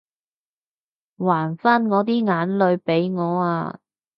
[1.19, 3.79] 還返我啲眼淚畀我啊